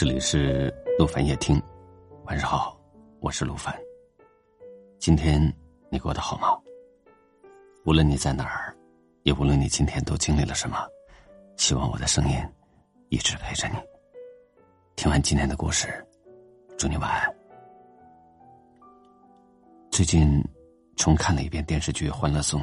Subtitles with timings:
[0.00, 1.62] 这里是陆凡夜听，
[2.24, 2.74] 晚上好，
[3.20, 3.78] 我是陆凡。
[4.98, 5.38] 今天
[5.90, 6.58] 你过得好吗？
[7.84, 8.74] 无论你在哪儿，
[9.24, 10.78] 也无论你今天都经历了什么，
[11.58, 12.38] 希望我的声音
[13.10, 13.74] 一直陪着你。
[14.96, 15.86] 听完今天的故事，
[16.78, 17.36] 祝你晚安。
[19.90, 20.42] 最近
[20.96, 22.62] 重看了一遍电视剧《欢乐颂》，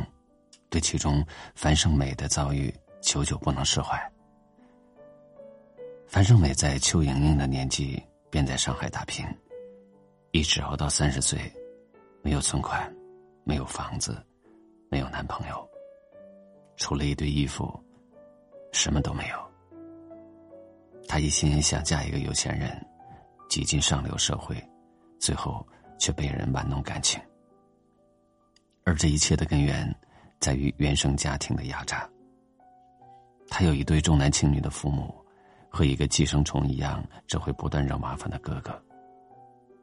[0.71, 1.23] 对其中
[1.53, 3.95] 樊胜美的遭遇久久不能释怀。
[6.07, 9.25] 樊胜美在邱莹莹的年纪便在上海打拼，
[10.31, 11.39] 一直熬到三十岁，
[12.23, 12.91] 没有存款，
[13.43, 14.17] 没有房子，
[14.89, 15.69] 没有男朋友，
[16.77, 17.77] 除了一堆衣服，
[18.71, 19.51] 什么都没有。
[21.09, 22.83] 她一心想嫁一个有钱人，
[23.49, 24.55] 挤进上流社会，
[25.19, 25.65] 最后
[25.99, 27.19] 却被人玩弄感情。
[28.85, 29.93] 而这一切的根源，
[30.39, 32.09] 在于原生家庭的压榨。
[33.49, 35.13] 她有一对重男轻女的父母。
[35.69, 38.81] 和一个寄生虫一样，只会不断惹麻烦的哥哥。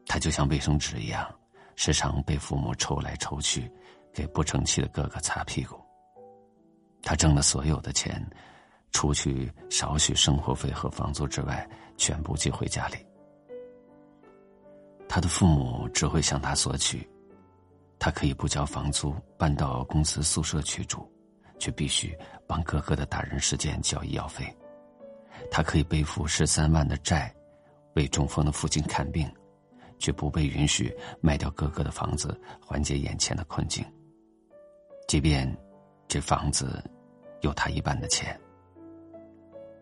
[0.06, 1.28] 他就像卫生纸一样，
[1.76, 3.70] 时常被父母抽来抽去，
[4.12, 5.80] 给不成器的哥哥擦屁股。
[7.02, 8.24] 他挣了所有的钱，
[8.92, 12.96] 除去少许生活费和房租之外，全部寄回家里。
[15.08, 17.08] 他的父母只会向他索取，
[17.98, 21.10] 他可以不交房租，搬到公司宿舍去住，
[21.58, 24.44] 却必须帮哥哥的打人事件交医药费。
[25.50, 27.34] 他可以背负十三万的债，
[27.94, 29.30] 为中风的父亲看病，
[29.98, 33.84] 却不被允许卖掉哥哥的房子，缓解眼前的困境。
[35.06, 35.50] 即便
[36.08, 36.82] 这房子
[37.42, 38.38] 有他一半的钱，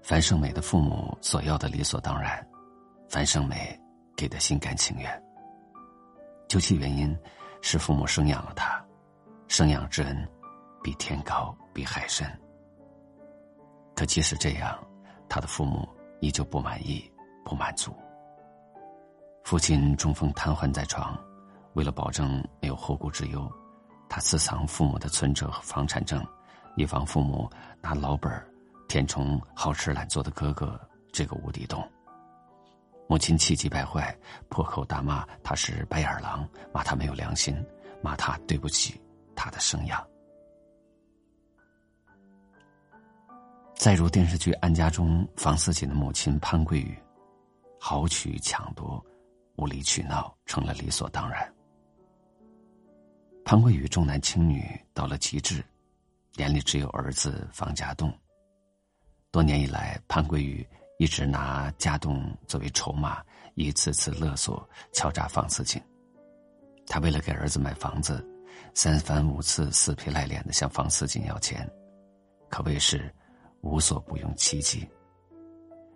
[0.03, 2.47] 樊胜美的父母索要的理所当然，
[3.09, 3.79] 樊胜美
[4.17, 5.23] 给的心甘情愿。
[6.49, 7.17] 究其原因，
[7.63, 8.85] 是父母生养了他，
[9.49, 10.29] 生养之恩
[10.83, 12.27] 比天高，比海深。
[13.95, 14.79] 可即使这样。
[15.33, 15.89] 他的父母
[16.21, 17.11] 依旧不满意、
[17.43, 17.91] 不满足。
[19.45, 21.19] 父亲中风瘫痪在床，
[21.73, 23.51] 为了保证没有后顾之忧，
[24.11, 26.23] 他私藏父母的存折和房产证，
[26.77, 27.51] 以防父母
[27.81, 28.31] 拿老本
[28.91, 30.79] 填充好吃懒做的哥哥
[31.11, 31.83] 这个无底洞。
[33.09, 34.15] 母亲气急败坏，
[34.51, 37.57] 破口大骂他是白眼狼，骂他没有良心，
[38.03, 39.01] 骂他对不起
[39.35, 40.07] 他的生养。
[43.83, 46.97] 再如电视剧《安家》中，房思锦的母亲潘桂雨，
[47.81, 49.05] 豪取抢夺、
[49.57, 51.53] 无理取闹成了理所当然。
[53.45, 55.65] 潘桂雨重男轻女到了极致，
[56.37, 58.17] 眼里只有儿子房家栋。
[59.33, 60.65] 多年以来，潘桂雨
[61.01, 63.21] 一直拿家栋作为筹码，
[63.57, 65.83] 一次次勒索、敲诈房思锦。
[66.87, 68.25] 他为了给儿子买房子，
[68.75, 71.69] 三番五次死皮赖脸的向房思锦要钱，
[72.49, 73.13] 可谓是。
[73.63, 74.87] 无所不用其极。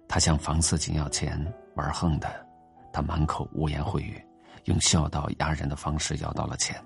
[0.08, 1.36] 他向房似锦要钱
[1.74, 2.46] 玩横的，
[2.92, 4.24] 他满口污言秽语，
[4.64, 6.82] 用孝道压人的方式要到了钱，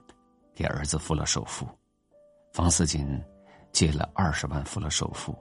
[0.54, 1.66] 给儿子付了首付。
[2.52, 3.22] 房似锦
[3.72, 5.36] 借了二十万付了首付，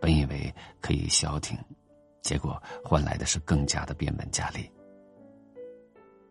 [0.00, 1.58] 本以为可以消停，
[2.22, 4.70] 结果换来的是更加的变本加厉。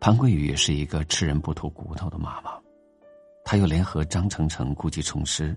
[0.00, 2.52] 潘桂宇是一个吃人不吐骨头的妈妈，
[3.44, 5.54] 她又联合张成成故技重施。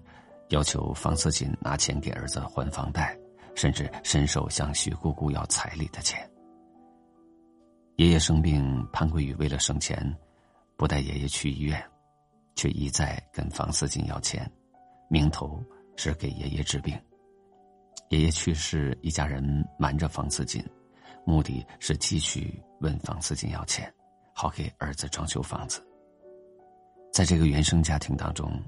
[0.51, 3.17] 要求房思锦拿钱给儿子还房贷，
[3.55, 6.29] 甚至伸手向徐姑姑要彩礼的钱。
[7.95, 9.97] 爷爷生病，潘桂宇为了省钱，
[10.75, 11.81] 不带爷爷去医院，
[12.55, 14.49] 却一再跟房思锦要钱，
[15.09, 15.63] 名头
[15.95, 16.99] 是给爷爷治病。
[18.09, 19.41] 爷爷去世，一家人
[19.79, 20.61] 瞒着房思锦，
[21.25, 23.89] 目的是继续问房思锦要钱，
[24.35, 25.81] 好给儿子装修房子。
[27.13, 28.61] 在这个原生家庭当中。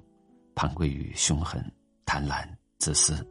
[0.55, 1.63] 潘桂宇凶狠、
[2.05, 2.47] 贪婪、
[2.77, 3.25] 自私，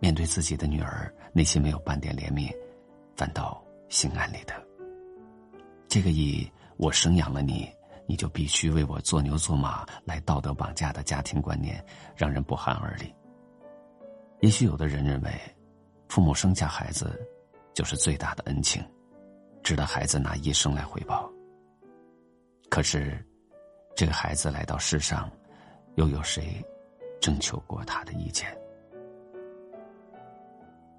[0.00, 2.50] 面对自己的女儿，内心没有半点怜悯，
[3.14, 4.54] 反倒心安理得。
[5.86, 7.68] 这个以我生养了你，
[8.06, 11.84] 你就必须为我做牛做马来道德绑架的家庭观念，
[12.16, 13.14] 让人不寒而栗。
[14.40, 15.30] 也许有的人认为，
[16.08, 17.20] 父母生下孩子
[17.74, 18.82] 就是最大的恩情，
[19.62, 21.30] 值得孩子拿一生来回报。
[22.70, 23.24] 可是，
[23.94, 25.30] 这个孩子来到世上。
[25.96, 26.64] 又有谁
[27.20, 28.46] 征求过他的意见？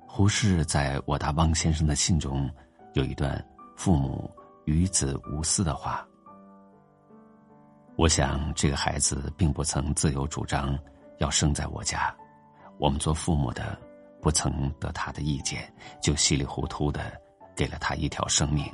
[0.08, 2.50] 胡适在我答汪先生的信中
[2.94, 3.46] 有一段
[3.76, 4.32] 父母
[4.64, 6.08] 与子无私的话。
[7.98, 10.78] 我想这个孩子并不曾自由主张
[11.18, 12.16] 要生在我家，
[12.78, 13.78] 我们做父母的
[14.22, 17.12] 不曾得他的意见，就稀里糊涂的
[17.56, 18.66] 给了他一条生命。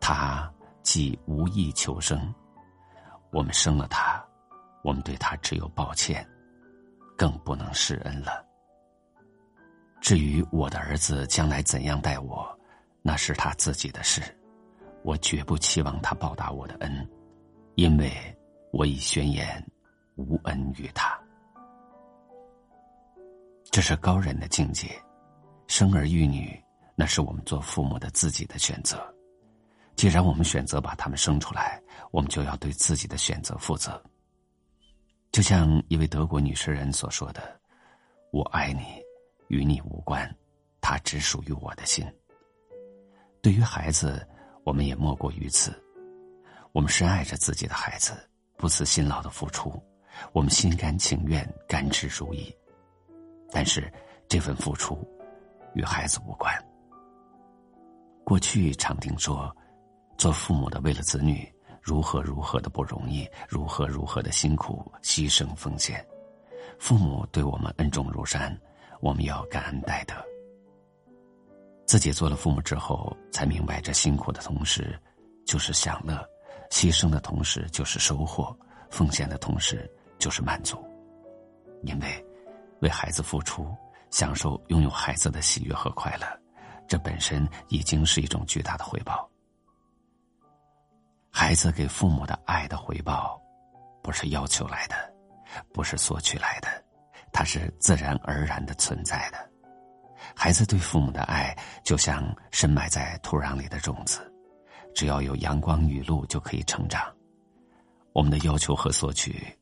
[0.00, 0.52] 他
[0.82, 2.34] 既无意求生，
[3.30, 4.24] 我们生了他。
[4.82, 6.26] 我们对他只有抱歉，
[7.16, 8.44] 更不能施恩了。
[10.00, 12.48] 至于我的儿子将来怎样待我，
[13.02, 14.22] 那是他自己的事，
[15.02, 17.08] 我绝不期望他报答我的恩，
[17.74, 18.12] 因为
[18.72, 19.64] 我已宣言
[20.16, 21.18] 无恩于他。
[23.70, 24.88] 这是高人的境界，
[25.66, 26.58] 生儿育女，
[26.94, 28.98] 那是我们做父母的自己的选择。
[29.96, 31.82] 既然我们选择把他们生出来，
[32.12, 34.00] 我们就要对自己的选择负责。
[35.38, 37.60] 就像一位德国女诗人所说的
[38.34, 39.00] ：“我爱你，
[39.46, 40.28] 与你无关，
[40.80, 42.04] 它只属于我的心。”
[43.40, 44.26] 对于孩子，
[44.64, 45.72] 我们也莫过于此。
[46.72, 48.14] 我们深爱着自己的孩子，
[48.56, 49.80] 不辞辛劳的付出，
[50.32, 52.52] 我们心甘情愿，甘之如饴。
[53.52, 53.88] 但是，
[54.28, 54.98] 这份付出
[55.72, 56.52] 与孩子无关。
[58.24, 59.56] 过去常听说。
[60.16, 61.48] 做父母的为了子女，
[61.88, 66.06] 如何如何的不容易，如何如何的辛苦牺牲奉献，
[66.78, 68.54] 父母对我们恩重如山，
[69.00, 70.14] 我们要感恩戴德。
[71.86, 75.00] 自己做了父母之后，才明白这辛苦的同时
[75.46, 76.22] 就是享乐，
[76.70, 78.54] 牺牲的同时就是收获，
[78.90, 80.76] 奉献的同时就是满足。
[81.84, 82.26] 因为
[82.80, 83.66] 为孩子付出，
[84.10, 86.26] 享受拥有孩子的喜悦和快乐，
[86.86, 89.27] 这本身已经是一种巨大的回报。
[91.40, 93.40] 孩子给父母的爱的回报，
[94.02, 94.96] 不是要求来的，
[95.72, 96.68] 不是索取来的，
[97.32, 99.38] 它是自然而然的存在的。
[100.34, 104.20] 孩子对父母的爱，就像深埋在土壤里的种子，
[104.92, 107.00] 只要有阳光雨露就可以成长。
[108.12, 109.56] 我们的要求和索取，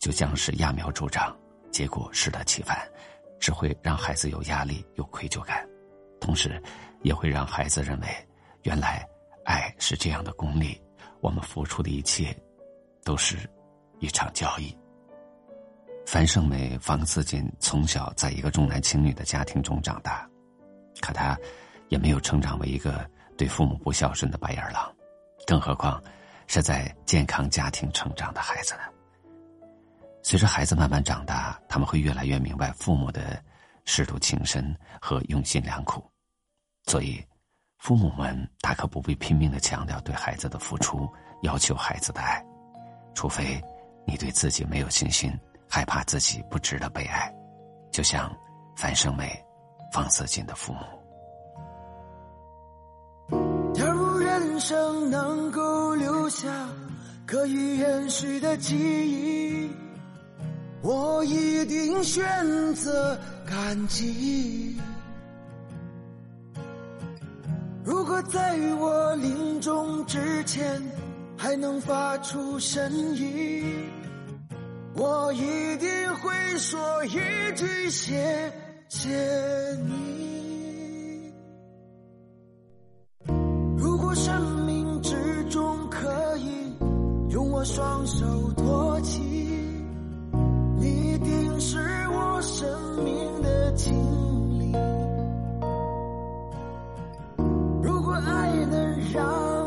[0.00, 1.32] 就像是揠苗助长，
[1.70, 2.76] 结果适得其反，
[3.38, 5.64] 只会让孩子有压力、有愧疚感，
[6.20, 6.60] 同时，
[7.02, 8.08] 也会让孩子认为，
[8.64, 9.06] 原来
[9.44, 10.76] 爱是这样的功利。
[11.20, 12.36] 我们付出的一切，
[13.04, 13.36] 都是
[13.98, 14.76] 一场交易。
[16.06, 20.28] 樊胜美、方思锦从小在一个重男轻女的家庭中长大，
[21.00, 21.38] 可她
[21.88, 24.92] 也没有成长为一个对父母不孝顺的白眼狼，
[25.46, 26.02] 更何况
[26.46, 28.80] 是在健康家庭成长的孩子呢？
[30.22, 33.42] 随着孩子慢慢长大，他们会越来越明白父母的
[33.86, 36.02] 舐犊情深和用心良苦，
[36.86, 37.22] 所以。
[37.80, 41.08] 父母们大可不必拼命的强调对孩子的付出，
[41.42, 42.44] 要求孩子的爱，
[43.14, 43.58] 除非
[44.06, 45.32] 你对自己没有信心，
[45.66, 47.34] 害怕自己不值得被爱，
[47.90, 48.30] 就像
[48.76, 49.42] 樊胜美、
[49.90, 50.80] 方思锦的父母。
[53.72, 56.48] 假如人生能够留下
[57.26, 59.70] 可以延续的记忆，
[60.82, 64.78] 我一定选择感激。
[68.22, 70.82] 在我临终之前
[71.36, 73.88] 还能发出声音，
[74.94, 77.10] 我一定会说一
[77.56, 78.52] 句谢
[78.88, 79.08] 谢
[79.86, 81.32] 你。
[83.78, 86.72] 如果生命之中可以
[87.30, 88.26] 用我双手
[88.56, 89.22] 托起，
[98.24, 99.59] 爱的少。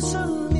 [0.00, 0.57] wish on.